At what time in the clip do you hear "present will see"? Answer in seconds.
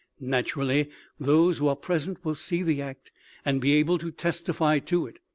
1.75-2.63